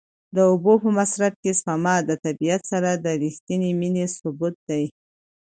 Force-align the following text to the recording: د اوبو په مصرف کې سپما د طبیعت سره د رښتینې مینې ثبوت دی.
د 0.35 0.37
اوبو 0.51 0.73
په 0.83 0.89
مصرف 0.97 1.33
کې 1.43 1.51
سپما 1.59 1.95
د 2.09 2.11
طبیعت 2.25 2.61
سره 2.71 2.91
د 2.93 3.07
رښتینې 3.23 3.71
مینې 3.79 4.05
ثبوت 4.15 4.55
دی. 4.69 4.83